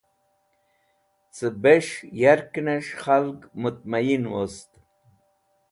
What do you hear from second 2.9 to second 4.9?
khalg mutmain wost.